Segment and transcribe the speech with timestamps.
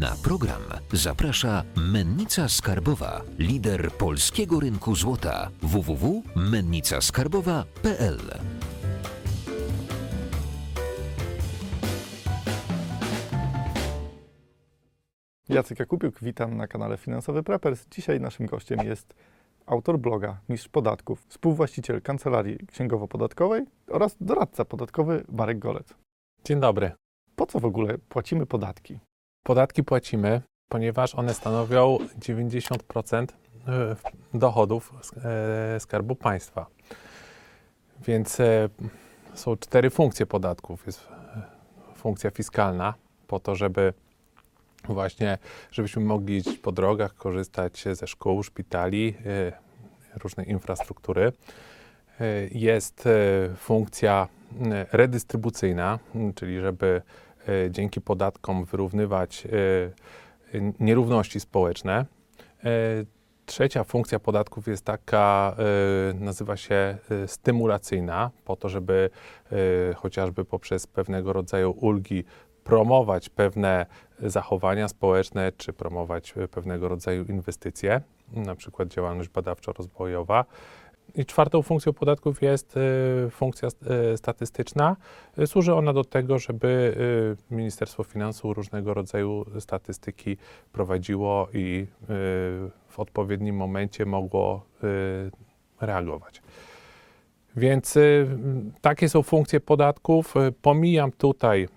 [0.00, 0.62] Na program
[0.92, 8.18] zaprasza Mennica Skarbowa, lider polskiego rynku złota www.mennicaskarbowa.pl.
[15.48, 17.86] Jacek Jakubiuk, witam na kanale Finansowy Preppers.
[17.90, 19.14] Dzisiaj naszym gościem jest
[19.66, 25.94] autor bloga Mistrz Podatków, współwłaściciel Kancelarii Księgowo-Podatkowej oraz doradca podatkowy Marek Golec.
[26.44, 26.92] Dzień dobry.
[27.36, 28.98] Po co w ogóle płacimy podatki?
[29.42, 33.26] Podatki płacimy, ponieważ one stanowią 90%
[33.68, 33.96] e,
[34.34, 34.92] dochodów
[35.24, 36.66] e, Skarbu Państwa.
[38.06, 38.68] Więc e,
[39.34, 40.86] są cztery funkcje podatków.
[40.86, 41.08] Jest
[41.96, 42.94] funkcja fiskalna,
[43.26, 43.92] po to, żeby
[44.84, 45.38] właśnie,
[45.70, 49.14] żebyśmy mogli jeździć po drogach, korzystać ze szkół, szpitali,
[50.22, 51.32] różnej infrastruktury.
[52.50, 53.08] Jest
[53.56, 54.28] funkcja
[54.92, 55.98] redystrybucyjna,
[56.34, 57.02] czyli żeby
[57.70, 62.06] dzięki podatkom wyrównywać e, nierówności społeczne.
[62.64, 62.68] E,
[63.46, 65.56] trzecia funkcja podatków jest taka,
[66.14, 69.10] nazywa się stymulacyjna, po to, żeby
[69.96, 72.24] chociażby poprzez pewnego rodzaju ulgi
[72.64, 73.86] promować pewne
[74.20, 78.00] zachowania społeczne, czy promować pewnego rodzaju inwestycje,
[78.32, 80.44] na przykład działalność badawczo-rozwojowa.
[81.14, 83.68] I czwartą funkcją podatków jest y, funkcja
[84.12, 84.96] y, statystyczna.
[85.38, 86.96] Y, służy ona do tego, żeby
[87.50, 90.36] Ministerstwo Finansów różnego rodzaju statystyki
[90.72, 91.86] prowadziło i
[92.88, 94.64] w odpowiednim momencie mogło
[95.80, 96.42] reagować.
[97.56, 97.98] Więc
[98.80, 100.34] takie są funkcje podatków.
[100.62, 101.68] Pomijam tutaj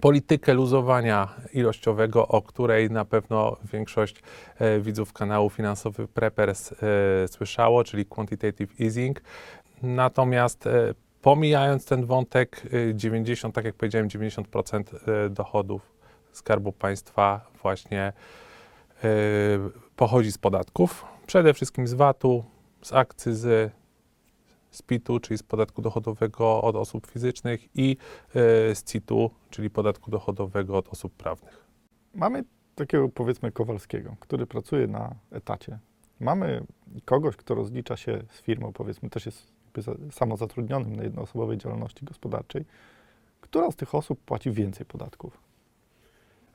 [0.00, 4.22] politykę luzowania ilościowego, o której na pewno większość
[4.58, 6.76] e, widzów kanału finansowy Preppers e,
[7.28, 9.20] słyszało, czyli quantitative easing.
[9.82, 12.62] Natomiast e, pomijając ten wątek,
[12.94, 14.82] 90, tak jak powiedziałem, 90%
[15.26, 15.96] e, dochodów
[16.32, 18.12] Skarbu Państwa właśnie
[19.04, 19.08] e,
[19.96, 21.04] pochodzi z podatków.
[21.26, 22.44] Przede wszystkim z VAT-u,
[22.82, 23.70] z akcyzy,
[24.76, 27.96] z PIT-u, czyli z podatku dochodowego od osób fizycznych i
[28.28, 31.64] e, z CIT-u, czyli podatku dochodowego od osób prawnych.
[32.14, 32.44] Mamy
[32.74, 35.78] takiego powiedzmy Kowalskiego, który pracuje na etacie.
[36.20, 36.64] Mamy
[37.04, 39.52] kogoś, kto rozlicza się z firmą, powiedzmy też jest
[40.10, 42.64] samozatrudnionym na jednoosobowej działalności gospodarczej.
[43.40, 45.40] Która z tych osób płaci więcej podatków?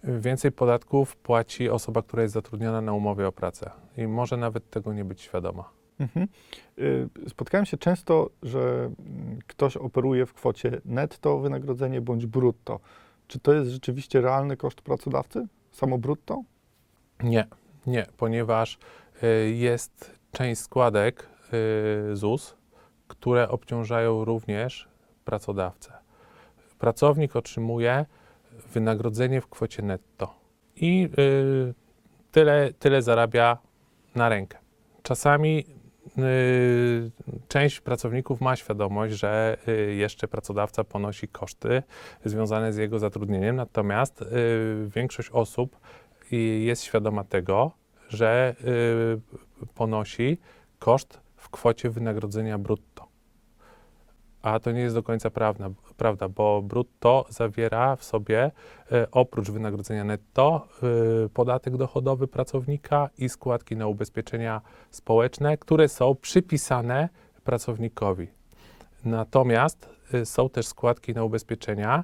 [0.04, 4.94] Więcej podatków płaci osoba, która jest zatrudniona na umowie o pracę i może nawet tego
[4.94, 5.81] nie być świadoma.
[6.02, 6.28] Mhm.
[6.80, 12.80] Y, spotkałem się często, że mm, ktoś operuje w kwocie netto wynagrodzenie bądź brutto.
[13.28, 15.48] Czy to jest rzeczywiście realny koszt pracodawcy?
[15.72, 16.44] Samo brutto?
[17.24, 17.48] Nie,
[17.88, 18.78] nie, ponieważ
[19.24, 21.28] y, jest część składek
[22.12, 22.56] y, ZUS,
[23.08, 24.88] które obciążają również
[25.26, 25.94] pracodawcę.
[26.80, 28.06] Pracownik otrzymuje
[28.74, 30.36] wynagrodzenie w kwocie netto
[30.76, 31.10] i
[32.32, 33.58] tyle, tyle zarabia
[34.16, 34.58] na rękę.
[35.04, 35.66] Czasami
[37.48, 41.84] część pracowników ma świadomość, że y, jeszcze pracodawca ponosi koszty
[42.26, 44.26] związane z jego zatrudnieniem, natomiast y,
[44.96, 45.78] większość osób
[46.60, 47.72] jest świadoma tego,
[48.10, 48.56] że
[49.76, 50.38] ponosi
[50.80, 53.11] koszt w kwocie wynagrodzenia brutto.
[54.42, 58.52] A to nie jest do końca prawda, prawda bo brutto zawiera w sobie
[58.92, 60.68] e, oprócz wynagrodzenia netto
[61.26, 67.10] e, podatek dochodowy pracownika i składki na ubezpieczenia społeczne, które są przypisane
[67.44, 68.28] pracownikowi.
[69.06, 72.04] Natomiast e, są też składki na ubezpieczenia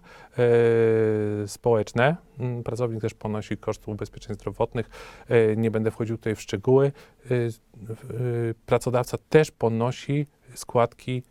[1.47, 2.15] społeczne.
[2.39, 4.89] Mm, pracownik też ponosi koszt ubezpieczeń zdrowotnych.
[5.57, 6.91] nie będę wchodził tutaj w szczegóły.
[8.65, 11.23] pracodawca też ponosi składki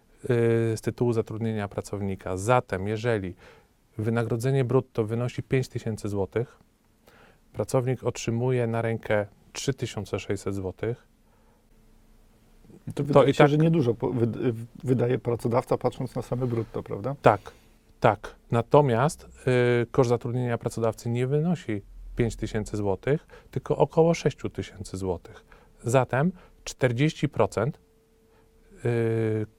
[0.77, 2.37] z tytułu zatrudnienia pracownika.
[2.37, 3.35] Zatem, jeżeli
[3.99, 6.45] wynagrodzenie brutto wynosi 5000 zł,
[7.53, 10.95] pracownik otrzymuje na rękę 3600 zł.
[12.95, 13.97] To wydaje to się, tak, że niedużo
[14.85, 17.15] wydaje pracodawca patrząc na same brutto, prawda?
[17.23, 17.41] Tak,
[18.01, 18.37] tak.
[18.51, 19.29] Natomiast
[19.83, 21.83] y, koszt zatrudnienia pracodawcy nie wynosi
[22.17, 23.19] 5000 zł,
[23.51, 25.21] tylko około 6000 zł.
[25.83, 26.33] Zatem
[26.65, 27.86] 40% Y,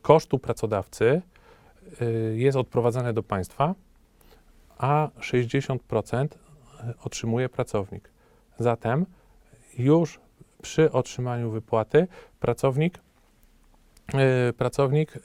[0.02, 1.22] kosztu pracodawcy
[2.02, 3.76] y, jest odprowadzane do państwa,
[4.78, 6.28] a 60%
[7.04, 8.10] otrzymuje pracownik.
[8.60, 9.06] Zatem
[9.78, 10.20] już
[10.62, 12.08] przy otrzymaniu wypłaty
[12.40, 13.00] pracownik
[14.50, 15.20] y, pracownik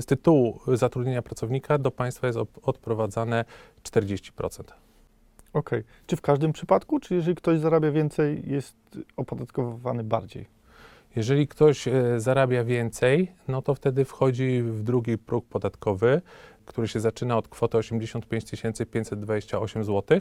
[0.00, 3.44] z tytułu zatrudnienia pracownika do państwa jest odprowadzane
[3.82, 4.60] 40%.
[5.52, 5.80] Okej.
[5.80, 5.84] Okay.
[6.06, 8.76] Czy w każdym przypadku, czy jeżeli ktoś zarabia więcej, jest
[9.16, 10.57] opodatkowany bardziej?
[11.18, 16.22] Jeżeli ktoś e, zarabia więcej, no to wtedy wchodzi w drugi próg podatkowy,
[16.64, 18.44] który się zaczyna od kwoty 85
[18.90, 20.20] 528 zł.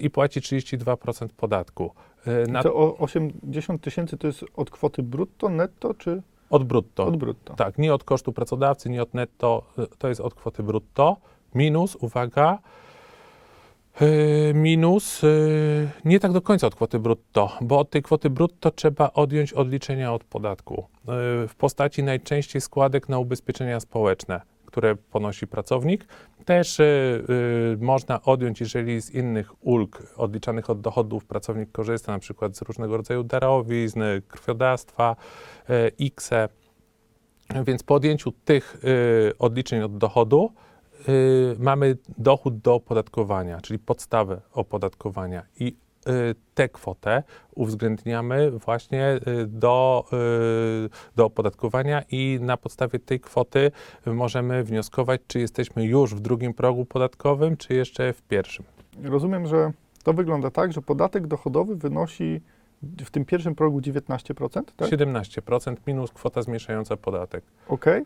[0.00, 1.90] i płaci 32% podatku.
[2.26, 7.06] Y, Na, To o 80 tysięcy to jest od kwoty brutto, netto czy od brutto.
[7.06, 7.54] od brutto?
[7.54, 11.16] Tak, nie od kosztu pracodawcy, nie od netto, y, to jest od kwoty brutto.
[11.54, 12.58] Minus, uwaga,
[14.54, 19.12] minus y, nie tak do końca od kwoty brutto, bo od tej kwoty brutto trzeba
[19.12, 20.86] odjąć odliczenia od podatku
[21.44, 26.06] y, w postaci najczęściej składek na ubezpieczenia społeczne, które ponosi pracownik.
[26.44, 26.80] Też
[27.80, 32.96] można odjąć, jeżeli z innych ulg odliczanych od dochodów pracownik korzysta, na przykład z różnego
[32.96, 35.16] rodzaju darowizn, krwiodawstwa,
[35.98, 36.48] IKSE.
[37.66, 38.76] Więc po odjęciu tych
[39.38, 40.52] odliczeń od dochodu
[41.08, 45.76] y, mamy dochód do opodatkowania, czyli podstawę opodatkowania i
[46.08, 47.22] y, tę kwotę
[47.54, 50.04] uwzględniamy właśnie y, do,
[50.86, 53.70] y, do opodatkowania i na podstawie tej kwoty
[54.06, 58.64] możemy wnioskować, czy jesteśmy już w drugim progu podatkowym, czy jeszcze w pierwszym.
[59.02, 59.72] Rozumiem, że
[60.04, 62.40] to wygląda tak, że podatek dochodowy wynosi
[63.04, 64.88] w tym pierwszym progu 19%, tak?
[64.88, 67.44] 17% minus kwota zmniejszająca podatek.
[67.68, 67.86] OK.
[67.86, 68.04] Ym,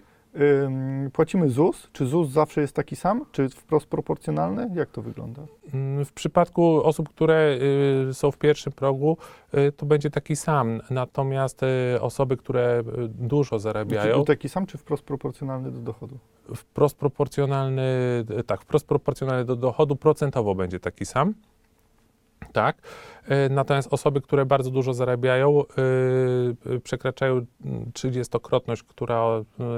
[1.12, 1.88] płacimy ZUS.
[1.92, 3.24] Czy ZUS zawsze jest taki sam?
[3.32, 4.70] Czy wprost proporcjonalny?
[4.74, 5.42] Jak to wygląda?
[5.74, 7.58] Mm, W przypadku osób, które
[8.10, 9.16] y, są w pierwszym progu,
[9.54, 10.80] y, to będzie taki sam.
[10.90, 16.18] Natomiast y, osoby, które dużo Czy zarabiają, był taki sam, czy wprost proporcjonalny do dochodu?
[16.56, 17.84] wprost proporcjonalny,
[18.46, 21.34] tak, wprost proporcjonalny do dochodu, procentowo będzie taki sam.
[22.52, 22.76] Tak.
[23.30, 29.24] Y, Natomiast osoby, które bardzo dużo zarabiają, y, y, przekraczają mm, 30-krotność, która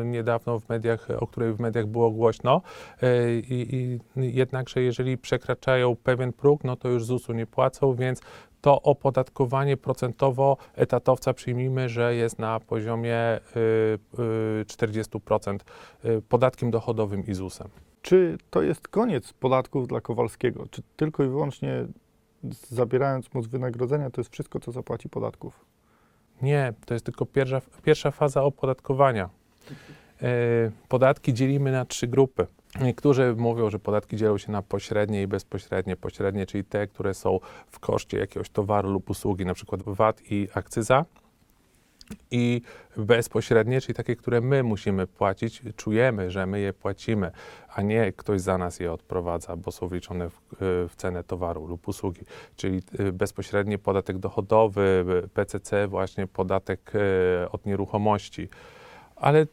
[0.03, 2.63] y, niedawno w mediach, o której w mediach było głośno.
[3.49, 8.21] I, i jednakże, jeżeli przekraczają pewien próg, no to już ZUS-u nie płacą, więc
[8.61, 14.21] to opodatkowanie procentowo etatowca przyjmijmy, że jest na poziomie y,
[14.61, 15.59] y, 40%
[16.05, 17.69] y, podatkiem dochodowym i ZUS-em.
[18.03, 20.65] Czy to jest koniec podatków dla Kowalskiego?
[20.71, 21.87] Czy tylko i wyłącznie
[22.69, 25.65] zabierając mu z wynagrodzenia, to jest wszystko, co zapłaci podatków?
[26.43, 29.31] Nie, to jest tylko pierwsza, pierwsza faza opodatkowania.
[30.23, 30.27] E,
[30.89, 32.47] Podatki dzielimy na trzy grupy.
[32.81, 35.97] Niektórzy mówią, że podatki dzielą się na pośrednie i bezpośrednie.
[35.97, 40.49] Pośrednie, czyli te, które są w koszcie jakiegoś towaru lub usługi, na przykład VAT i
[40.55, 41.05] akcyza.
[42.31, 42.63] I
[42.97, 47.31] bezpośrednie, czyli takie, które my musimy płacić, czujemy, że my je płacimy,
[47.75, 51.89] a nie ktoś za nas je odprowadza, bo są wliczone w, w cenę towaru lub
[51.89, 52.21] usługi.
[52.57, 56.93] Czyli y, bezpośrednie podatek dochodowy, y, PCC, właśnie podatek
[57.53, 58.49] od nieruchomości.
[59.17, 59.47] Ale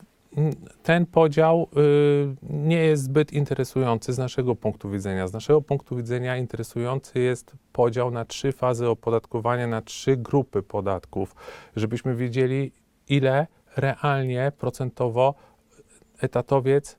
[0.83, 5.27] ten podział y, nie jest zbyt interesujący z naszego punktu widzenia.
[5.27, 11.35] Z naszego punktu widzenia interesujący jest podział na trzy fazy opodatkowania, na trzy grupy podatków,
[11.75, 12.71] żebyśmy wiedzieli,
[13.09, 15.35] ile realnie procentowo
[16.21, 16.97] etatowiec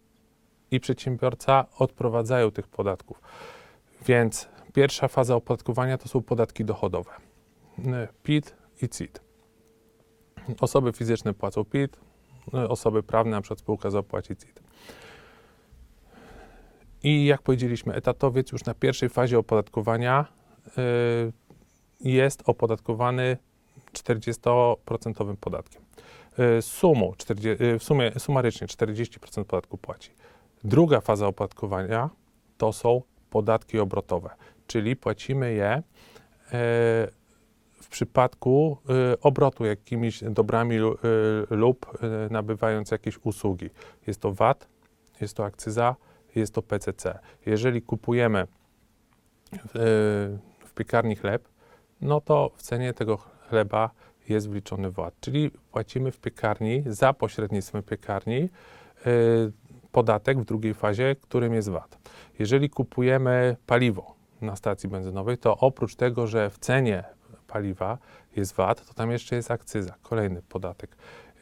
[0.70, 3.20] i przedsiębiorca odprowadzają tych podatków.
[4.06, 7.10] Więc pierwsza faza opodatkowania to są podatki dochodowe.
[7.78, 7.82] Y,
[8.22, 9.20] PIT i CIT.
[10.60, 12.07] Osoby fizyczne płacą PIT, y,
[12.52, 14.62] osoby prawne, na przykład spółka zapłaci CIT.
[17.02, 20.26] I jak powiedzieliśmy, etatowiec już na pierwszej fazie opodatkowania
[20.68, 21.32] y,
[22.00, 23.36] jest opodatkowany
[23.92, 25.82] 40% podatkiem.
[26.58, 30.10] Y, sumą, 40, y, w sumie sumarycznie 40% podatku płaci.
[30.64, 32.10] Druga faza opodatkowania
[32.58, 34.30] to są podatki obrotowe,
[34.66, 35.82] czyli płacimy je
[36.52, 37.18] e,
[37.88, 40.80] w przypadku e, obrotu jakimiś dobrami e,
[41.50, 43.70] lub e, nabywając jakieś usługi.
[44.06, 44.68] Jest to VAT,
[45.20, 45.96] jest to akcyza,
[46.34, 47.18] jest to PCC.
[47.46, 48.46] Jeżeli kupujemy
[49.52, 51.48] w, w piekarni chleb,
[52.00, 53.90] no to w cenie tego chleba
[54.28, 58.48] jest wliczony VAT, czyli płacimy w piekarni za pośrednictwem piekarni
[59.92, 61.98] podatek w drugiej fazie, którym jest VAT.
[62.38, 67.04] Jeżeli kupujemy paliwo na stacji benzynowej, to oprócz tego, że w cenie
[67.48, 67.98] paliwa
[68.36, 70.96] jest VAT, to tam jeszcze jest akcyza, kolejny podatek.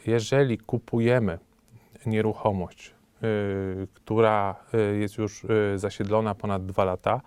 [0.06, 1.38] Jeżeli kupujemy
[2.06, 7.20] nieruchomość, y, która y, jest już y, zasiedlona ponad dwa lata,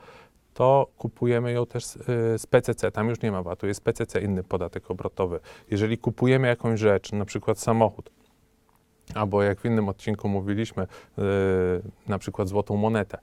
[0.54, 2.92] to kupujemy ją też z, y, PCC.
[2.92, 5.40] Tam już nie ma VAT-u, jest PCC, inny podatek obrotowy.
[5.72, 8.12] Jeżeli kupujemy jakąś rzecz, na przykład samochód,
[9.16, 10.88] albo jak w innym odcinku mówiliśmy,
[12.08, 13.18] na przykład złotą monetę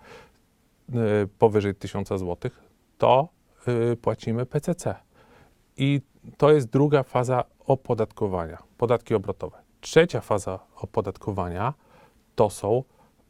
[1.38, 2.50] powyżej 1000 zł,
[2.98, 3.28] to
[4.02, 5.05] płacimy PCC.
[5.76, 6.00] I
[6.36, 9.56] to jest druga faza opodatkowania, podatki obrotowe.
[9.80, 11.74] Trzecia faza opodatkowania
[12.34, 12.84] to są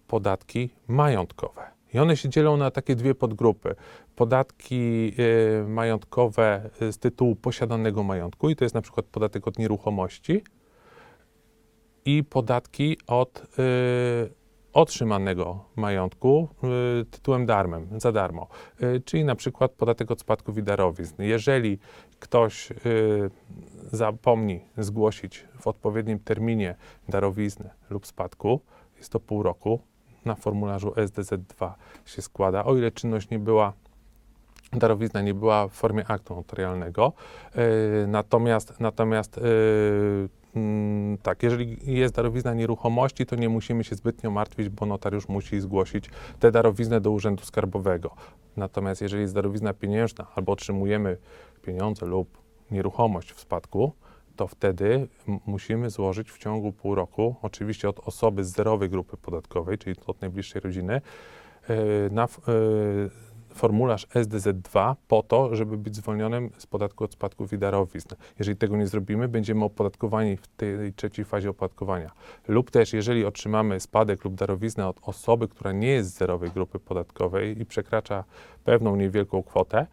[0.07, 1.63] podatki majątkowe.
[1.95, 3.75] I one się dzielą na takie dwie podgrupy.
[4.17, 10.43] Podatki y, majątkowe z tytułu posiadanego majątku, i to jest na przykład podatek od nieruchomości,
[12.05, 14.33] i podatki od, y,
[14.73, 16.49] otrzymanego majątku
[17.01, 18.49] y, tytułem darmem, za darmo.
[19.05, 21.23] Czyli na przykład podatek od spadków i darowizn.
[21.23, 21.79] Jeżeli
[22.21, 22.75] ktoś y,
[23.93, 26.75] zapomni zgłosić w odpowiednim terminie
[27.09, 28.61] darowiznę lub spadku,
[28.99, 29.81] jest to pół roku,
[30.25, 31.73] na formularzu SDZ2
[32.07, 33.73] się składa, o ile czynność nie była
[34.73, 37.13] darowizna nie była w formie aktu notarialnego.
[37.55, 37.63] Yy,
[38.07, 44.69] natomiast natomiast yy, mm, tak, jeżeli jest darowizna nieruchomości, to nie musimy się zbytnio martwić,
[44.69, 48.11] bo notariusz musi zgłosić tę darowiznę do Urzędu Skarbowego.
[48.57, 51.17] Natomiast jeżeli jest darowizna pieniężna albo otrzymujemy
[51.67, 52.39] pieniądze lub
[52.71, 53.93] nieruchomość w spadku,
[54.37, 55.09] to wtedy
[55.47, 60.21] musimy złożyć w ciągu pół roku, oczywiście od osoby z zerowej grupy podatkowej, czyli od
[60.21, 61.01] najbliższej rodziny,
[61.69, 61.77] yy,
[62.11, 63.11] na yy,
[63.57, 68.09] formularz SDZ2 po to, żeby być zwolnionym z podatku od spadków i darowizn.
[68.39, 72.11] Jeżeli tego nie zrobimy, będziemy opodatkowani w tej trzeciej fazie opodatkowania.
[72.49, 76.79] Lub też, jeżeli otrzymamy spadek lub darowiznę od osoby, która nie jest z zerowej grupy
[76.79, 78.25] podatkowej i przekracza
[78.65, 79.87] pewną niewielką kwotę,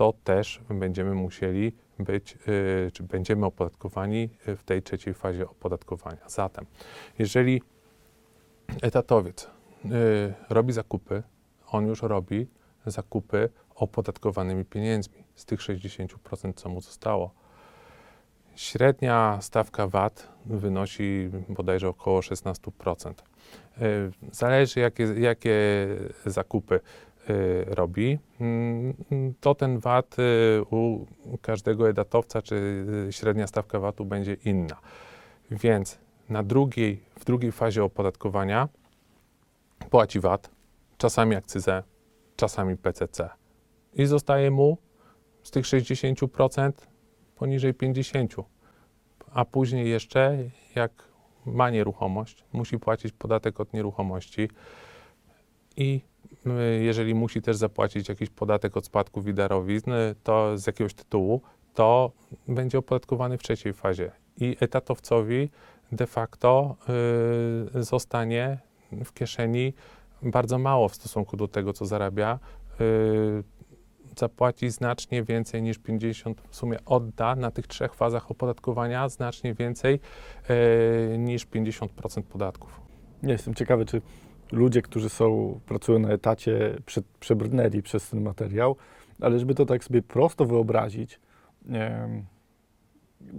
[0.00, 6.28] to też będziemy musieli być, y, czy będziemy opodatkowani y, w tej trzeciej fazie opodatkowania.
[6.28, 6.66] Zatem,
[7.18, 7.62] jeżeli
[8.82, 9.88] etatowiec y,
[10.50, 11.22] robi zakupy,
[11.66, 12.46] on już robi
[12.86, 17.34] zakupy opodatkowanymi pieniędzmi z tych 60%, co mu zostało.
[18.56, 23.12] Średnia stawka VAT wynosi bodajże około 16%.
[23.12, 25.86] Y, Zależy, jakie, jakie
[26.26, 26.80] zakupy
[27.66, 28.94] robi, mm,
[29.40, 31.06] to ten VAT y, u
[31.42, 32.54] każdego etatowca, czy
[33.08, 34.76] y, średnia stawka VAT-u będzie inna.
[35.50, 35.98] Więc
[36.28, 38.68] na drugiej, w drugiej fazie opodatkowania
[39.90, 40.50] płaci VAT,
[40.98, 41.82] czasami akcyzę,
[42.36, 43.30] czasami PCC.
[43.94, 44.78] I zostaje mu
[45.42, 46.72] z tych 60%
[47.36, 48.42] poniżej 50%.
[49.32, 50.38] A później jeszcze,
[50.74, 50.92] jak
[51.46, 54.48] ma nieruchomość, musi płacić podatek od nieruchomości.
[55.76, 56.09] I y,
[56.80, 61.40] jeżeli musi też zapłacić jakiś podatek od spadków i darowizn, y, to z jakiegoś tytułu,
[61.74, 62.12] to
[62.48, 64.10] będzie opodatkowany w trzeciej fazie.
[64.36, 65.50] I etatowcowi
[65.92, 66.76] de facto
[67.76, 68.58] y, zostanie
[69.04, 69.74] w kieszeni
[70.22, 72.38] bardzo mało w stosunku do tego, co zarabia.
[72.80, 73.44] Y,
[74.18, 80.00] zapłaci znacznie więcej niż 50, w sumie odda na tych trzech fazach opodatkowania znacznie więcej
[81.14, 82.80] y, niż 50% podatków.
[83.22, 84.02] Nie jestem ciekawy, czy
[84.52, 88.76] ludzie, którzy są, pracują na etacie, prze, przebrnęli przez ten materiał,
[89.20, 91.20] ale żeby to tak sobie prosto wyobrazić,
[91.68, 92.24] em,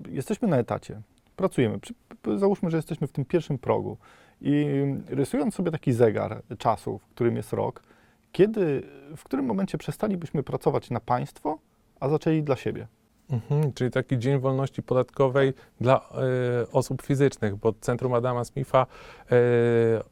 [0.10, 1.01] jesteśmy na etacie,
[1.36, 1.94] pracujemy, przy,
[2.36, 3.98] załóżmy, że jesteśmy w tym pierwszym progu
[4.41, 4.65] i
[5.08, 7.84] rysując sobie taki zegar czasu, w którym jest rok,
[8.32, 8.84] kiedy,
[9.18, 11.58] w którym momencie przestalibyśmy pracować na państwo,
[12.00, 12.88] a zaczęli dla siebie.
[13.31, 18.85] Mhm, czyli taki dzień wolności podatkowej dla e, osób fizycznych, bo Centrum Adama Smitha
[19.31, 19.35] e,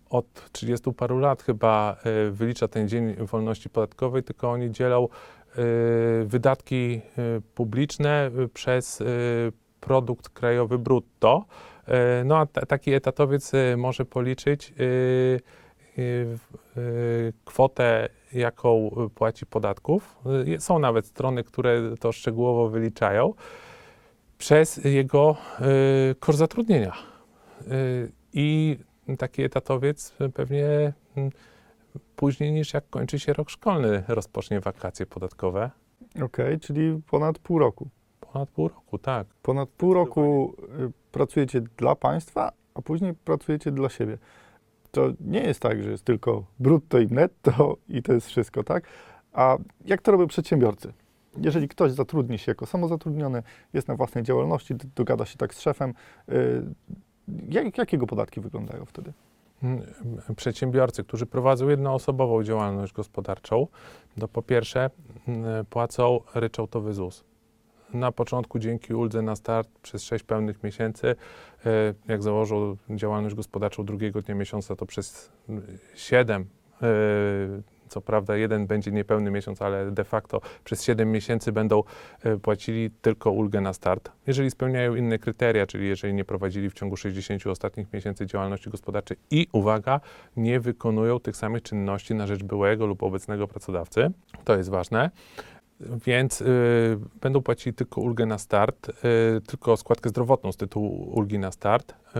[0.09, 1.95] od 30 paru lat chyba
[2.27, 5.55] e, wylicza ten dzień wolności podatkowej, tylko oni dzielą e,
[6.25, 7.21] wydatki e,
[7.55, 9.05] publiczne przez e,
[9.79, 11.45] produkt krajowy brutto.
[11.87, 14.73] E, no a ta, taki etatowiec e, może policzyć e,
[15.97, 16.39] w-
[16.77, 16.79] e,
[17.45, 20.17] kwotę, jaką e, płaci podatków.
[20.55, 23.33] E, Są nawet strony, które to szczegółowo wyliczają
[24.37, 25.35] przez jego
[26.19, 26.93] koszt zatrudnienia.
[27.61, 27.71] E,
[28.33, 28.77] I
[29.17, 31.31] taki etatowiec pewnie mm,
[32.15, 35.71] później niż jak kończy się rok szkolny rozpocznie wakacje podatkowe.
[36.23, 37.89] Okej, czyli ponad pół roku.
[38.19, 39.27] Ponad pół roku, tak.
[39.41, 44.17] Ponad pół roku y, pracujecie dla państwa, a później pracujecie dla siebie.
[44.91, 48.83] To nie jest tak, że jest tylko brutto i netto i to jest wszystko, tak?
[49.33, 50.93] A jak to robią przedsiębiorcy?
[51.37, 53.43] Jeżeli ktoś zatrudni się jako samozatrudniony,
[53.73, 55.93] jest na własnej działalności, dogada się tak z szefem,
[56.29, 56.63] y,
[57.49, 59.13] jak, jak jego podatki wyglądają wtedy?
[59.63, 59.81] Mm,
[60.35, 63.67] Przedsiębiorcy, którzy prowadzą jednoosobową działalność gospodarczą,
[64.19, 64.89] to po pierwsze
[65.27, 67.23] mm, płacą ryczałtowy ZUS.
[67.93, 71.15] Na początku dzięki uldze na start przez 6 pełnych miesięcy,
[71.65, 75.31] e, jak założą działalność gospodarczą drugiego dnia miesiąca, to przez
[75.95, 76.45] 7,
[77.89, 81.83] co prawda jeden będzie niepełny miesiąc, ale de facto przez 7 miesięcy będą
[82.23, 84.11] e, płacili tylko ulgę na start.
[84.27, 89.17] Jeżeli spełniają inne kryteria, czyli jeżeli nie prowadzili w ciągu 60 ostatnich miesięcy działalności gospodarczej
[89.31, 89.99] i uwaga,
[90.37, 94.11] nie wykonują tych samych czynności na rzecz byłego lub obecnego pracodawcy,
[94.43, 95.09] to jest ważne.
[95.79, 96.45] Więc y,
[97.21, 101.91] będą płacili tylko ulgę na start, y, tylko składkę zdrowotną z tytułu ulgi na start,
[101.91, 102.19] y,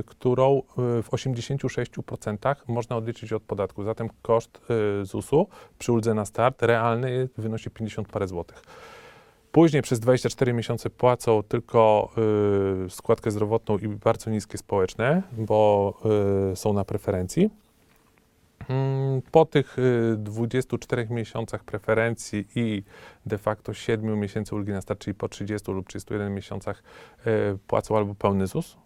[0.00, 0.62] y, którą y,
[1.02, 3.84] w 86% można odliczyć od podatku.
[3.84, 4.60] Zatem koszt
[5.02, 5.46] y, ZUS-u
[5.78, 8.62] przy uldze na start realny wynosi 50 parę złotych.
[9.54, 12.10] Później przez 24 miesiące płacą tylko
[12.86, 15.94] y, składkę zdrowotną i bardzo niskie społeczne, bo
[16.52, 17.50] y, są na preferencji.
[18.68, 22.82] Mm, Po tych y, 24 miesiącach preferencji i
[23.26, 26.82] de facto 7 miesięcy ulgi na start, czyli po 30 lub 31 miesiącach
[27.26, 28.76] y, płacą albo pełny ZUS,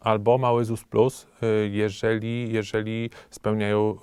[0.00, 3.94] albo mały ZUS plus, y, jeżeli, jeżeli spełniają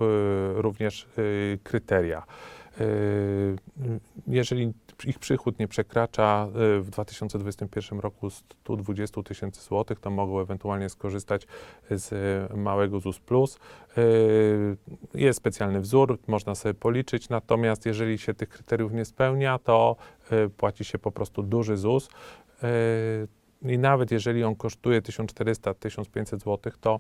[0.58, 2.24] y, również y, kryteria.
[2.82, 3.58] Y,
[4.28, 4.74] Jeżeli
[5.06, 11.48] ich przychód nie przekracza y, w 2021 roku 120 tysięcy złotych, to mogą ewentualnie skorzystać
[11.92, 12.12] z
[12.52, 13.60] y, małego ZUS plus.
[13.98, 14.78] Y,
[15.14, 19.96] Jest specjalny wzór, można sobie policzyć, natomiast jeżeli się tych kryteriów nie spełnia, to
[20.58, 22.10] płaci się po prostu duży ZUS.
[23.62, 27.00] I nawet jeżeli on kosztuje 1400-1500 zł, to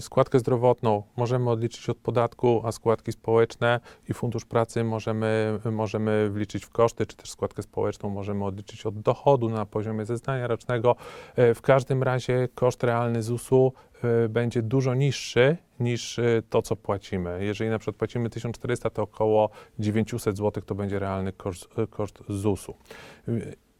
[0.00, 6.64] składkę zdrowotną możemy odliczyć od podatku, a składki społeczne i fundusz pracy możemy, możemy wliczyć
[6.64, 10.96] w koszty, czy też składkę społeczną możemy odliczyć od dochodu na poziomie zeznania rocznego.
[11.36, 16.76] E, W każdym razie koszt realny ZUS-u e, będzie dużo niższy niż e, to, co
[16.76, 17.44] płacimy.
[17.44, 22.74] Jeżeli na przykład płacimy 1400, to około 900 zł to będzie realny koszt, koszt ZUS-u.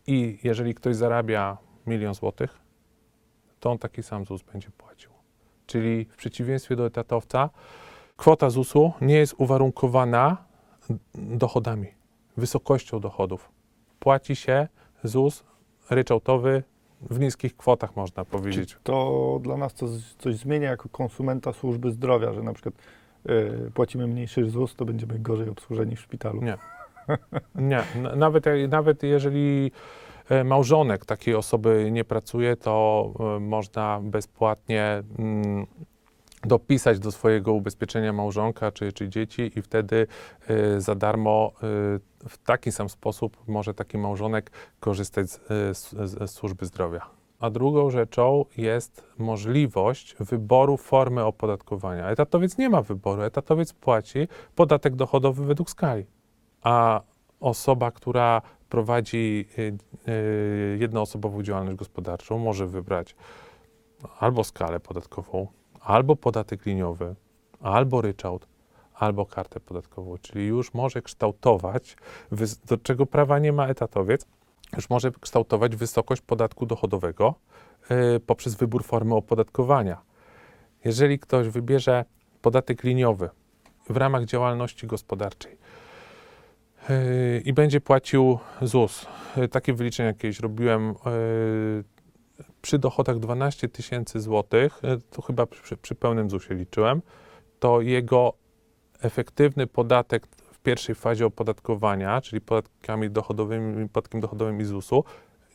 [0.06, 2.58] I jeżeli ktoś zarabia milion złotych,
[3.60, 5.17] to on taki sam ZUS będzie płacił.
[5.68, 7.50] Czyli w przeciwieństwie do etatowca,
[8.16, 10.36] kwota ZUS-u nie jest uwarunkowana
[11.14, 11.86] dochodami,
[12.36, 13.50] wysokością dochodów.
[14.00, 14.68] Płaci się
[15.04, 15.44] ZUS
[15.90, 16.62] ryczałtowy
[17.10, 18.74] w niskich kwotach, można powiedzieć.
[18.74, 22.74] Czy to dla nas coś, coś zmienia jako konsumenta służby zdrowia, że na przykład
[23.30, 26.42] y, płacimy mniejszy ZUS, to będziemy gorzej obsłużeni w szpitalu?
[26.42, 26.58] Nie.
[27.54, 27.82] Nie,
[28.16, 30.07] nawet, nawet jeżeli e,
[30.44, 35.66] małżonek takiej osoby nie pracuje, to e, można bezpłatnie mm,
[36.44, 40.06] dopisać do swojego ubezpieczenia małżonka czy, czy dzieci i wtedy
[40.48, 41.60] e, za darmo e,
[42.28, 47.06] w taki sam sposób może taki małżonek korzystać z, e, z, z służby zdrowia.
[47.40, 52.08] A drugą rzeczą jest możliwość wyboru formy opodatkowania.
[52.08, 53.22] Etatowiec nie ma wyboru.
[53.22, 56.06] Etatowiec płaci podatek dochodowy według skali
[56.62, 57.00] a
[57.40, 63.16] osoba, która prowadzi y, y, jednoosobową działalność gospodarczą, może wybrać
[64.18, 65.46] albo skalę podatkową,
[65.80, 67.14] albo podatek liniowy,
[67.60, 68.46] albo ryczałt,
[68.94, 71.96] albo kartę podatkową, czyli już może kształtować,
[72.66, 74.26] do czego prawa nie ma etatowiec,
[74.76, 77.34] już może kształtować wysokość podatku dochodowego
[78.16, 80.00] y, poprzez wybór formy opodatkowania.
[80.84, 82.04] Jeżeli ktoś wybierze
[82.42, 83.30] podatek liniowy
[83.88, 85.57] w ramach działalności gospodarczej,
[87.44, 89.06] i będzie płacił ZUS.
[89.36, 90.94] Yy, Takie wyliczenia kiedyś robiłem.
[91.06, 91.84] yy,
[92.62, 97.02] Przy dochodach 12 tysięcy złotych, yy, to chyba przy, przy pełnym ZUSie liczyłem,
[97.60, 98.32] to jego
[99.02, 105.04] efektywny podatek w pierwszej fazie opodatkowania, czyli podatkami dochodowymi, podatkiem dochodowym i ZUS-u,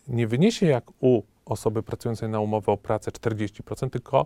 [0.08, 4.26] nie wyniesie jak u osoby pracującej na umowę o pracę 40%, tylko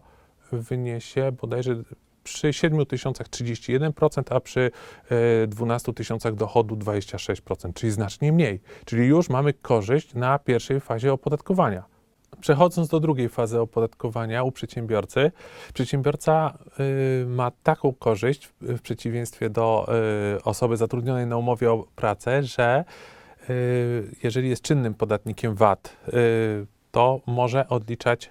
[0.52, 1.76] wyniesie bodajże
[2.28, 4.72] przy 7 tysiącach 31%, a przy
[5.44, 8.62] e, 12 tysiącach dochodu 26%, czyli znacznie mniej.
[8.86, 11.84] Czyli już mamy korzyść na pierwszej fazie opodatkowania.
[12.40, 15.32] Przechodząc do drugiej fazy opodatkowania u przedsiębiorcy,
[15.74, 19.88] przedsiębiorca y, ma taką korzyść w, przeciwieństwie do
[20.38, 22.86] y, osoby zatrudnionej na umowie o pracę, że
[23.50, 25.98] y, jeżeli jest czynnym podatnikiem VAT,
[26.98, 28.30] to może odliczać,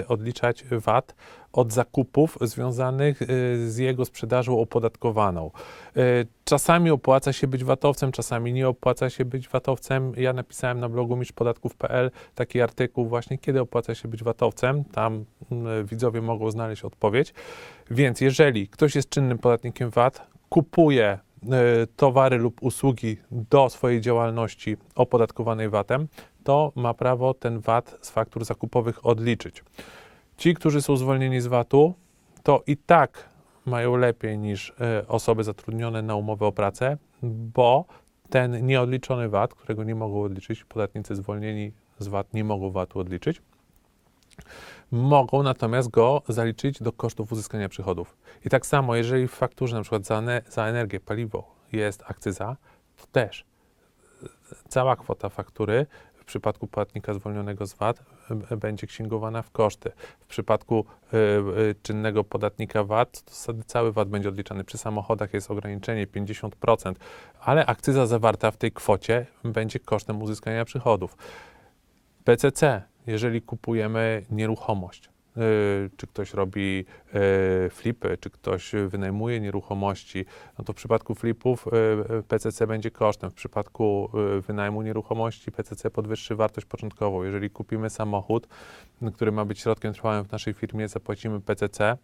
[0.00, 1.14] y, odliczać VAT
[1.52, 3.26] od zakupów związanych y,
[3.70, 5.50] z jego sprzedażą opodatkowaną.
[5.96, 10.12] Y, Czasami opłaca się być VAT-owcem, czasami nie opłaca się być VAT-owcem.
[10.16, 14.84] Ja napisałem na blogu mistrz-podatków.pl taki artykuł właśnie, kiedy opłaca się być VAT-owcem.
[14.84, 17.34] Tam mm, widzowie mogą znaleźć odpowiedź.
[17.90, 21.18] Więc jeżeli ktoś jest czynnym podatnikiem VAT, kupuje
[21.96, 26.08] towary lub usługi do swojej działalności opodatkowanej VAT-em,
[26.44, 29.64] to ma prawo ten VAT z faktur zakupowych odliczyć.
[30.36, 31.94] Ci, którzy są zwolnieni z VAT-u,
[32.42, 33.28] to i tak
[33.66, 37.84] mają lepiej niż e, osoby zatrudnione na umowę o pracę, bo
[38.30, 43.42] ten nieodliczony VAT, którego nie mogą odliczyć, podatnicy zwolnieni z VAT nie mogą VAT-u odliczyć,
[44.90, 48.16] mogą natomiast go zaliczyć do kosztów uzyskania przychodów.
[48.44, 52.56] I tak samo, jeżeli w fakturze na przykład za, za energię, paliwo jest akcyza,
[52.96, 53.44] to też
[54.68, 58.02] cała kwota faktury w przypadku płatnika zwolnionego z VAT
[58.52, 59.92] y, będzie księgowana w koszty.
[60.20, 61.16] W przypadku y,
[61.60, 64.64] y, czynnego podatnika VAT to cały VAT będzie odliczany.
[64.64, 66.94] Przy samochodach jest ograniczenie 50%,
[67.40, 71.16] ale akcyza zawarta w tej kwocie będzie kosztem uzyskania przychodów.
[72.24, 76.84] PCC, jeżeli kupujemy nieruchomość, y, czy ktoś robi
[77.66, 80.24] y, flipy, czy ktoś wynajmuje nieruchomości,
[80.58, 83.30] no to w przypadku flipów y, PCC będzie kosztem.
[83.30, 84.10] W przypadku
[84.46, 87.22] wynajmu nieruchomości PCC podwyższy wartość początkową.
[87.22, 88.48] Jeżeli kupimy samochód,
[89.14, 91.96] który ma być środkiem trwałym w naszej firmie, zapłacimy PCC,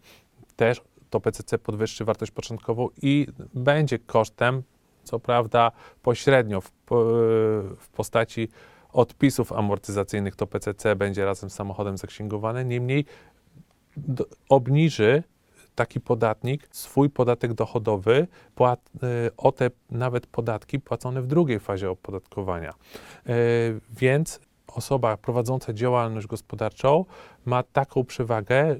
[0.55, 4.63] też to PCC podwyższy wartość początkową i będzie kosztem,
[5.03, 6.71] co prawda pośrednio w,
[7.79, 8.49] w postaci
[8.93, 13.05] odpisów amortyzacyjnych, to PCC będzie razem z samochodem zaksięgowane, niemniej
[13.97, 15.23] do, obniży
[15.75, 18.89] taki podatnik swój podatek dochodowy płat,
[19.27, 22.73] y, o te nawet podatki płacone w drugiej fazie opodatkowania.
[23.29, 27.05] Y, Więc osoba prowadząca działalność gospodarczą
[27.45, 28.79] ma taką przewagę y,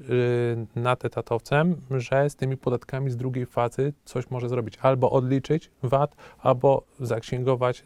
[0.76, 4.78] nad etatowcem, że z tymi podatkami z drugiej fazy coś może zrobić.
[4.82, 7.84] Albo odliczyć VAT, albo zaksięgować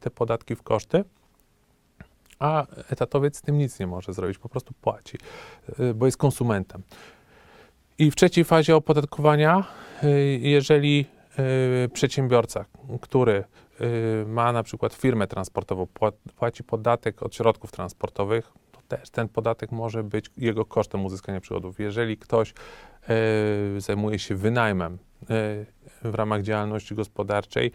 [0.00, 1.04] te podatki w koszty.
[2.42, 5.18] A etatowiec z tym nic nie może zrobić, po prostu płaci,
[5.80, 6.82] y, bo jest konsumentem.
[7.98, 9.64] I w trzeciej fazie opodatkowania,
[10.04, 11.06] y, jeżeli
[11.84, 12.64] y, przedsiębiorca,
[13.00, 13.44] który
[14.26, 19.72] ma na przykład firmę transportową, pła- płaci podatek od środków transportowych, to też ten podatek
[19.72, 21.80] może być jego kosztem uzyskania przychodów.
[21.80, 22.54] Jeżeli ktoś
[23.78, 24.98] zajmuje się wynajmem
[26.04, 27.72] w ramach działalności gospodarczej,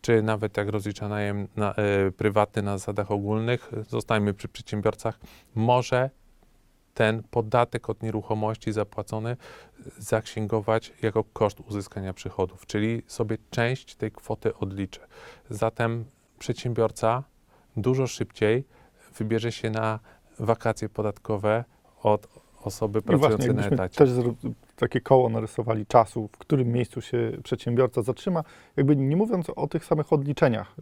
[0.00, 1.74] czy nawet jak rozlicza najem na,
[2.08, 5.20] y, prywatny na zasadach ogólnych, zostańmy przy przedsiębiorcach,
[5.54, 6.10] może
[6.94, 9.36] ten podatek od nieruchomości zapłacony
[9.98, 15.00] zaksięgować jako koszt uzyskania przychodów, czyli sobie część tej kwoty odliczy.
[15.50, 16.04] Zatem
[16.38, 17.24] przedsiębiorca
[17.76, 18.64] dużo szybciej
[19.18, 20.00] wybierze się na
[20.38, 21.64] wakacje podatkowe
[22.02, 22.26] od
[22.62, 23.98] osoby właśnie, pracującej na etacie.
[23.98, 24.10] też
[24.76, 28.44] takie koło narysowali czasu, w którym miejscu się przedsiębiorca zatrzyma,
[28.76, 30.76] jakby nie mówiąc o tych samych odliczeniach,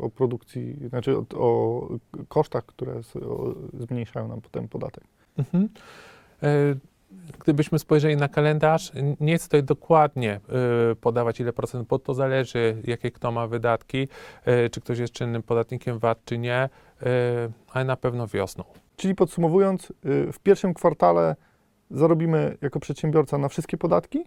[0.00, 1.88] o produkcji, znaczy o, o
[2.28, 3.00] kosztach, które
[3.78, 5.04] zmniejszają nam potem podatek.
[5.38, 5.68] Mhm.
[6.42, 6.48] E,
[7.40, 10.40] Gdybyśmy spojrzeli na kalendarz, nie chcę tutaj dokładnie e,
[10.94, 14.08] podawać ile procent, bo to zależy, jakie kto ma wydatki,
[14.44, 16.68] e, czy ktoś jest czynnym podatnikiem VAT, czy nie,
[17.72, 18.64] ale na pewno wiosną.
[18.96, 19.92] Czyli podsumowując,
[20.32, 21.36] w pierwszym kwartale
[21.90, 24.24] zarobimy jako przedsiębiorca na wszystkie podatki,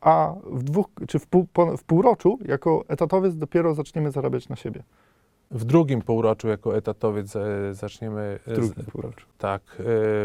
[0.00, 4.56] a w dwóch, czy w, pół, po- w półroczu jako etatowiec dopiero zaczniemy zarabiać na
[4.56, 4.82] siebie.
[5.50, 9.26] W drugim półroczu jako etatowiec e, zaczniemy W e, drugim z- półroczu.
[9.38, 9.62] tak,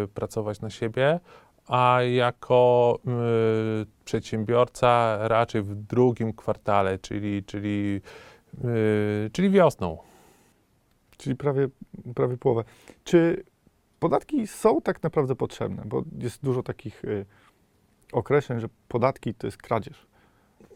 [0.04, 1.20] e, pracować na siebie,
[1.68, 3.00] a jako
[4.06, 8.02] przedsiębiorca raczej w drugim kwartale, czyli, czyli,
[9.32, 9.98] czyli wiosną.
[11.18, 11.68] Czyli prawie,
[12.16, 12.63] prawie połowę.
[13.04, 13.44] Czy
[13.99, 15.83] podatki są tak naprawdę potrzebne?
[15.86, 17.25] Bo jest dużo takich y,
[18.12, 20.07] określeń, że podatki to jest kradzież.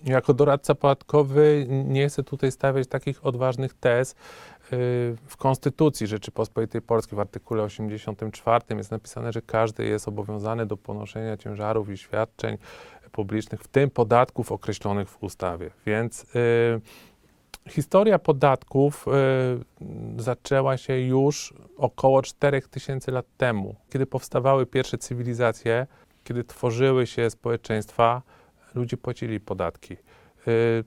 [0.05, 4.12] Jako doradca podatkowy nie chcę tutaj stawiać takich odważnych tez.
[4.12, 4.77] Yy,
[5.25, 11.38] W Konstytucji Rzeczypospolitej Polskiej w artykule 84 jest napisane, że każdy jest obowiązany do ponoszenia
[11.38, 12.57] ciężarów i świadczeń
[13.12, 15.71] publicznych, w tym podatków określonych w ustawie.
[15.86, 16.81] Więc yy,
[17.69, 19.06] historia podatków
[19.82, 25.88] yy, zaczęła się już około 4000 lat temu, kiedy powstawały pierwsze cywilizacje,
[26.24, 28.21] kiedy tworzyły się społeczeństwa,
[28.76, 29.97] ludzie płacili podatki.
[30.47, 30.84] Y,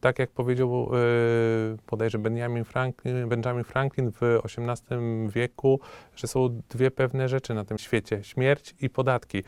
[0.00, 5.80] tak jak powiedział y, bodajże Benjamin Franklin, Benjamin Franklin w XVIII wieku,
[6.16, 9.38] że są dwie pewne rzeczy na tym świecie: śmierć i podatki.
[9.38, 9.42] Y,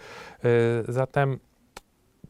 [0.88, 1.38] zatem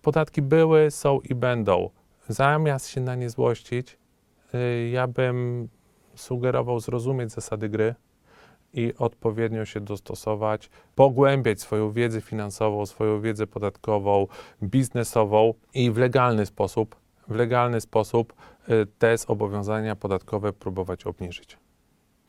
[0.03, 1.91] podatki były, są i będą.
[2.29, 3.99] Zamiast się na nie złościć,
[4.55, 5.69] y, ja bym
[6.15, 7.95] sugerował zrozumieć zasady gry
[8.73, 14.27] i odpowiednio się dostosować, pogłębiać swoją wiedzę finansową, swoją wiedzę podatkową,
[14.63, 16.97] biznesową i w legalny sposób,
[17.29, 18.35] w legalny sposób
[18.69, 21.59] y, te zobowiązania podatkowe próbować obniżyć.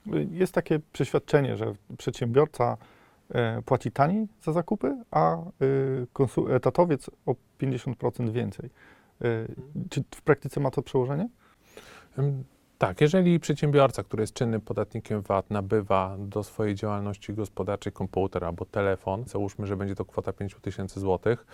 [0.08, 2.77] Y, Jest takie przeświadczenie, że przedsiębiorca
[3.29, 8.69] e, płaci taniej za zakupy, a y, etatowiec o 50% więcej.
[9.21, 9.56] Y,
[9.89, 11.30] Czy w praktyce ma to przełożenie?
[12.78, 18.65] Tak, jeżeli przedsiębiorca, który jest czynnym podatnikiem VAT, nabywa do swojej działalności gospodarczej komputer albo
[18.65, 21.45] telefon, załóżmy, że będzie to kwota 5 tysięcy złotych,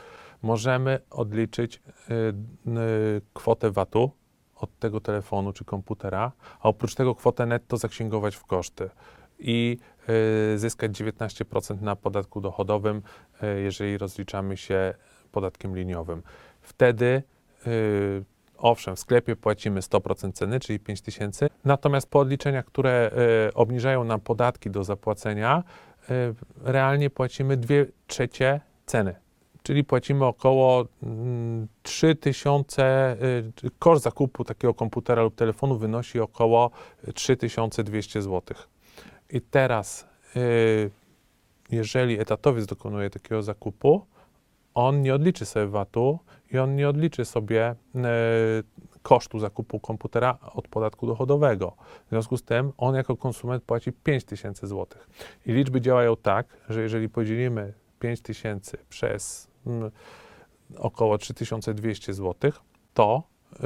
[0.41, 4.11] możemy odliczyć y, y, kwotę VAT-u
[4.55, 8.89] od tego telefonu czy komputera, a oprócz tego kwotę netto zaksięgować w koszty
[9.39, 9.77] i
[10.53, 13.01] y, zyskać 19% na podatku dochodowym,
[13.43, 14.93] y, jeżeli rozliczamy się
[15.31, 16.23] podatkiem liniowym.
[16.61, 17.23] Wtedy
[18.61, 23.11] Owszem, w sklepie płacimy 100% ceny, czyli 5 tysięcy, natomiast po odliczeniach, które
[23.49, 25.63] y, obniżają nam podatki do zapłacenia,
[26.09, 26.13] y,
[26.63, 27.75] realnie płacimy 2
[28.07, 29.15] trzecie ceny.
[29.63, 33.17] Czyli płacimy około mm, 3000,
[33.63, 36.71] y, koszt zakupu takiego komputera lub telefonu wynosi około
[37.13, 38.57] 3200 zł.
[39.29, 40.91] I teraz, y,
[41.71, 44.05] jeżeli etatowiec dokonuje takiego zakupu,
[44.73, 46.19] on nie odliczy sobie VAT-u
[46.51, 47.75] i on nie odliczy sobie e,
[49.01, 51.75] kosztu zakupu komputera od podatku dochodowego.
[52.05, 55.09] W związku z tym on jako konsument płaci 5 tysięcy złotych.
[55.45, 59.91] I liczby działają tak, że jeżeli podzielimy 5 tysięcy przez mm,
[60.77, 62.51] około 3200 zł,
[62.93, 63.59] to y,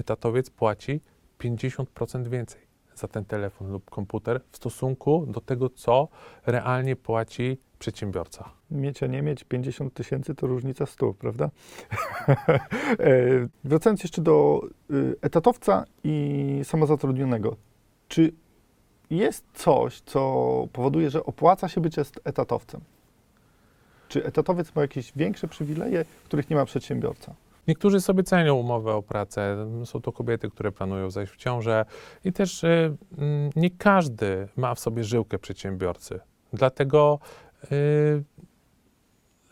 [0.00, 1.00] etatowiec płaci
[1.38, 6.08] 50% więcej za ten telefon lub komputer w stosunku do tego, co
[6.46, 8.50] realnie płaci przedsiębiorca.
[8.70, 11.50] Mieć, a nie mieć 50 tysięcy to różnica 100, prawda?
[12.98, 14.60] E, Wracając jeszcze do
[14.90, 17.56] y, etatowca i samozatrudnionego.
[18.08, 18.32] Czy
[19.10, 22.80] jest coś, co powoduje, że opłaca się być etatowcem?
[24.08, 27.34] Czy etatowiec ma jakieś większe przywileje, których nie ma przedsiębiorca?
[27.68, 29.66] Niektórzy sobie cenią umowę o pracę.
[29.84, 31.84] Są to kobiety, które planują zajść w ciążę
[32.24, 36.20] i też y, mm, nie każdy ma w sobie żyłkę przedsiębiorcy.
[36.52, 37.18] Dlatego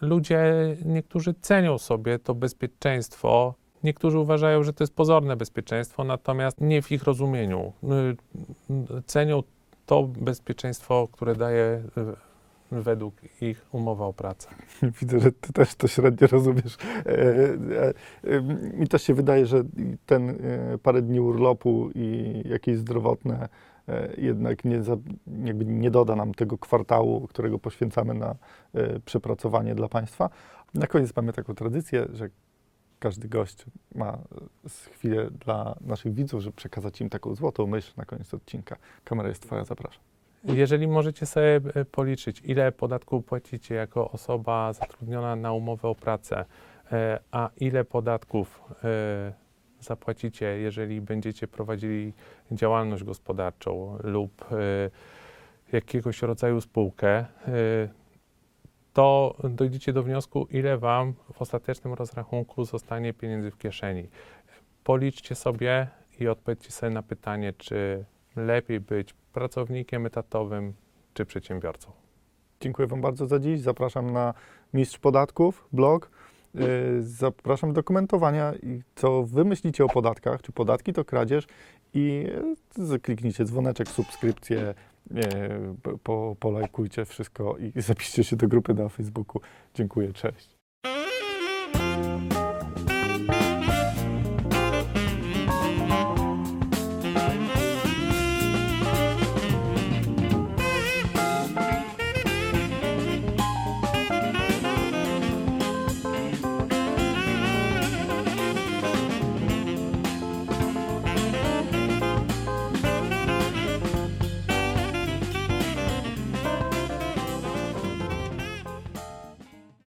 [0.01, 3.55] ludzie, niektórzy cenią sobie to bezpieczeństwo.
[3.85, 7.73] Niektórzy uważają, że to jest pozorne bezpieczeństwo, natomiast nie w ich rozumieniu.
[7.83, 9.43] Y, y, Cenią
[9.87, 12.33] to bezpieczeństwo, które daje y,
[12.73, 14.49] według ich umowa o pracę.
[15.01, 16.77] Widzę, że ty też to średnio rozumiesz.
[17.07, 17.93] E, e,
[18.25, 18.43] e,
[18.75, 19.63] Mi też się wydaje, że
[20.07, 20.39] ten
[20.83, 23.49] parę dni urlopu i jakieś zdrowotne
[24.17, 24.97] jednak nie, za,
[25.67, 28.35] nie doda nam tego kwartału, którego poświęcamy na
[28.75, 30.31] e, przepracowanie dla państwa.
[30.75, 32.29] Na koniec mamy taką tradycję, że
[32.99, 33.65] każdy gość
[33.95, 38.77] ma e, chwilę dla naszych widzów, żeby przekazać im taką złotą myśl na koniec odcinka.
[39.05, 40.03] Kamera jest twoja, zapraszam.
[40.45, 46.45] Jeżeli możecie sobie e, policzyć, ile podatku płacicie jako osoba zatrudniona na umowę o pracę,
[46.93, 49.42] e, a ile podatków e,
[49.83, 52.13] zapłacicie, jeżeli będziecie prowadzili
[52.53, 54.57] działalność gospodarczą lub e,
[55.73, 57.27] jakiegoś rodzaju spółkę, e,
[58.93, 64.09] to dojdziecie do wniosku, ile Wam w ostatecznym rozrachunku zostanie pieniędzy w kieszeni.
[64.85, 65.89] Policzcie sobie
[66.21, 68.05] i odpowiedzcie sobie na pytanie, czy
[68.37, 70.73] lepiej być pracownikiem etatowym
[71.15, 71.93] czy przedsiębiorcą.
[72.61, 73.61] Dziękuję Wam bardzo za dziś.
[73.61, 74.35] Zapraszam na
[74.75, 76.11] Mistrz Podatków, blog.
[76.55, 78.53] Yy, Zapraszam do komentowania,
[78.95, 81.47] co Wy myślicie o podatkach, czy podatki to kradzież
[81.95, 82.27] i
[82.79, 84.75] yy, kliknijcie dzwoneczek, subskrypcję,
[85.11, 85.21] yy,
[86.03, 89.43] po, polajkujcie wszystko i zapiszcie się do grupy na Facebooku.
[89.75, 90.52] Dziękuję, cześć.